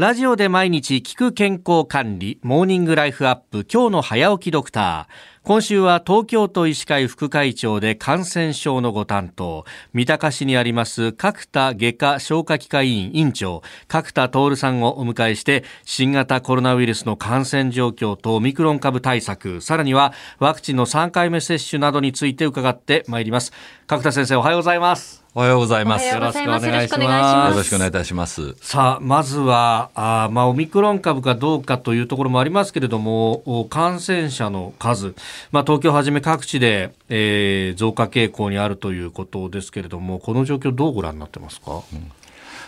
[0.00, 5.42] ラジオで毎日聞く健康管理、モーニングライフアップ、今日の早起きドクター。
[5.42, 23.52] 今週は東京都医師会副会長で感染症のご担当、三鷹市にあります角田外科消化器科医院院長、角田徹さんをお迎えして、新型コロナウイルスの感染状況とオミクロン株対策、さらにはワクチンの3回目接種などについて伺ってまいります。
[23.86, 25.19] 角田先生、おはようございます。
[25.32, 26.08] おはようございます。
[26.08, 27.50] よろしくお願いします。
[27.52, 28.56] よろしくお願いいたします。
[28.60, 35.14] さあ、まずは、あまあ、オミクロン株かどうかというところもありますけれども、感染者の数、
[35.52, 42.10] まあ、東京をはじめ各地で、えー、増加傾向にあるということですけれども、この状況どうご覧になってますか、うん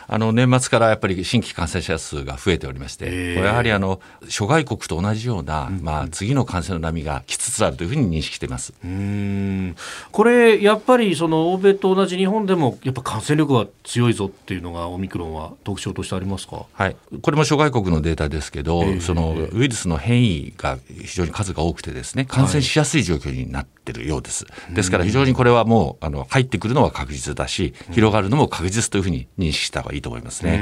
[0.07, 3.07] あの年末からやっぱり新規感染者数が増えておりまして、
[3.37, 8.73] これやはりあの諸外国と同じような、まあ、次の感染の波が来つつあるというふうに認識しています。
[8.85, 9.77] うん。
[10.11, 24.47] これ、やっぱりその欧米と同じ日本でも、やっぱ感染力が強いぞっていうのが、オミクロンは特徴としてありますか、はい、これも諸外国のデータですけど、そのウイルスの変異が非常に数が多くてですね、感染しやすい状況になってるようです。
[24.71, 30.55] ですから非常にこれはもうあの入ってくるのは確実だし、広がるのも確実というふうに認識した方がいいと思いますね。
[30.55, 30.59] う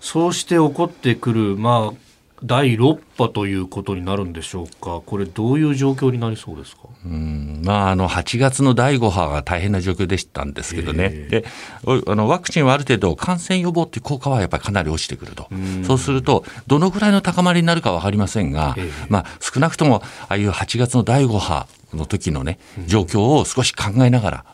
[0.00, 2.05] そうして起こってくる、まあ、
[2.42, 6.82] 第6波ということになるんでしょうか、これ、どういう状況になりそうですか？
[7.04, 7.62] うん。
[7.64, 11.44] まあ、あの8月の第5波が大変な状況でしたんですけどね、で
[11.86, 15.48] あのワクチンはある程度、感染予防という効果はやっぱりかなり落ちてくると、
[15.86, 18.76] そうすると、どのぐらいの高まりになるか分かりませんが、
[19.08, 24.44] まあ、少なくともああいう8月の第5波の時のね、状況を少し考えながら、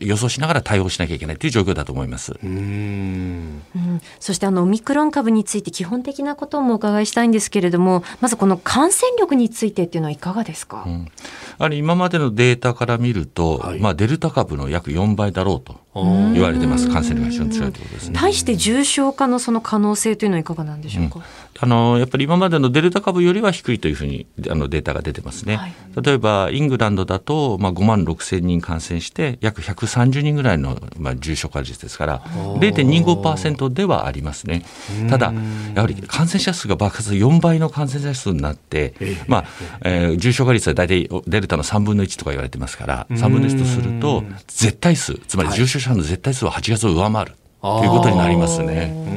[0.00, 2.38] 予想しながら対応しなきゃいけないという状況だと思います。
[2.42, 3.62] うん、
[4.20, 11.08] そしてあのオミクロン株について基本的なこともお伺いしたいんですけれどもまずこの感染力についてっていうのはいかがですか、うん、
[11.58, 15.76] あれ今までのデータから見ると、はい、まあ、デルタ株の約4倍だろうと
[16.32, 16.88] 言われてます。
[16.88, 18.18] 感染力が非常に強いということですね。
[18.18, 21.24] 対して重症化のその可能性というのはいかがなんでしょうか、うん、
[21.60, 25.56] あのやっぱり今までのデルタ株よりは低いというふうにあのデータが出てますね。
[25.56, 34.64] はい、例えばイングランドだと、まあ、5万6千人感染して約130人ぐらいの、まあ、重症化率ですから0.25%ではありますね。
[35.08, 35.32] ただ
[35.74, 38.94] やはり感染者数が爆発4倍の感染者数になって、
[39.26, 39.44] まあ
[39.82, 47.32] えー、重症化率は大体デルタの3分の1とか言われてますから3分の1とすると絶対数つまり重症者の絶対数は8月を上回る
[47.62, 49.08] ということになりますね。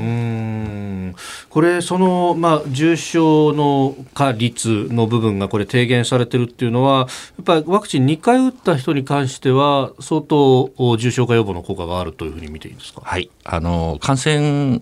[1.49, 7.05] これ、その、まあ、重症の化率の部分がこれ低減されてるっていうのは、や
[7.41, 13.01] っぱりワクチン2回打った人に関しては、相当重症化予防の効果があるというふうに見ていいですか？
[13.03, 13.29] はい。
[13.43, 14.79] あの、感染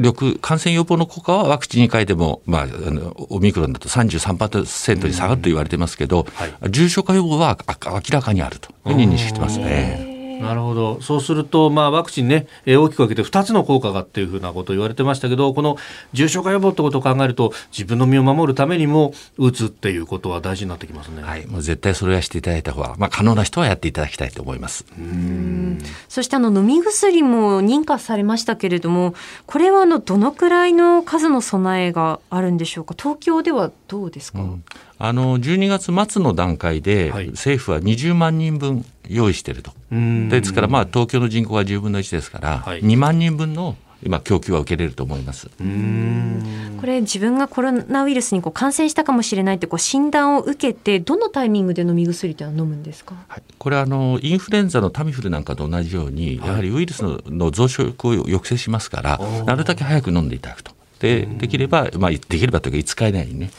[0.00, 10.11] 力、感染予防の効果はワクチン2回でも、まあ、あのオミクロンだと33%に下がると言われてますけど、はい、重症化予防は明らかにあるというふうに認識してますね。
[10.42, 15.76] なるほど、そうすると、まあ、ワクチンね、えー、大きく分けて2つの効果がっていうふうなことを言われてましたけど、この
[16.12, 21.22] 重症化予防ってことを考えると、自分の身を守るためにも、打つっていうことは大事になってきますね。
[21.22, 24.84] はい、もう絶対それはしていただいた方が、まあ、可能な人はやっていただきたいと思います。
[24.98, 25.78] うん
[26.12, 29.14] そしてあの飲み薬も認可されましたけれども、
[29.46, 34.40] これはあのどのくらいの数の備えがあるんでしょうか、東京ではどうですか？
[34.40, 34.64] うん。
[34.98, 45.48] あの12月末の段階で、政府は20万人分用意していると、ですから、まあ、東京の人口が10分の1ですから、はい、2万人分の今、供給は受けれると思います。
[45.48, 60.72] これ、自分がコロナウイルスにこう感染したかもしれないってこう診断を受けて、どのタイミングで飲み薬というのは飲むんですか、はい、これはあの、インフルエンザのタミフルなんかと同じように、やはりウイルスのの増殖を抑制しますから、なるだけ早く飲んでいただくと。
[60.98, 63.50] でできれば、まあ、できればというか5日以内にね。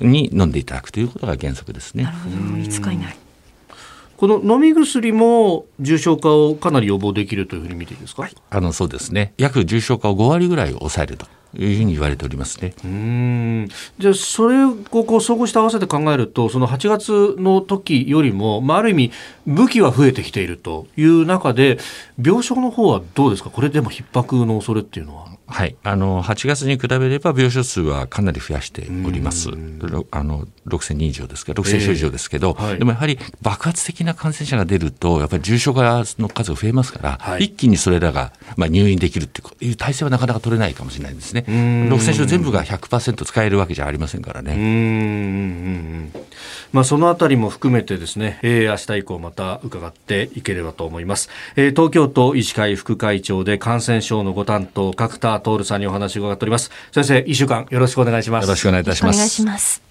[0.00, 2.04] に飲んでいただくということが原則ですね。
[2.04, 2.36] なるほど。
[2.36, 3.16] 5日以内
[4.20, 9.32] この飲み薬も重症化をかなり予防できるというふうに見ていいですか、はい、あのそうですね。
[9.38, 12.74] 約重症化を5割ぐらい抑えるというふうに言われておりますね。
[12.84, 13.68] うん。
[13.98, 19.12] じゃあ、それをこう総合して合わせて考えると、その8月の時よりも、まあ、ある意味、
[19.46, 21.78] 武器は増えてきているという中で、
[22.22, 25.39] 病床の方はどうですか、これでも逼迫の恐れっていうのは。
[25.50, 29.50] はい、あの8月に比べれば病床数はかなり増やしております、
[30.10, 46.10] あの6000人以上ですけど、6000床以上ですけど、えーはい、でもやはり爆発的な感染者が出ると、やっぱり重症化の数が増えますから、はい、一気にそれらが、まあ、入院できるっていう体制はなかなか取れないかもしれないですね、6000床全部が100%使えるわけじゃありませんからね。
[46.72, 51.28] うんまあ、そのあたりも含めてですね、えー、明日以降また伺っていければと思います。
[51.56, 56.70] えー、東京都医師会副会長で感染症のご担当、角田徹さんにお話を伺っております。
[56.92, 58.44] 先生、一週間よろしくお願いします。
[58.44, 59.16] よろしくお願いいたします。
[59.16, 59.89] お願いします。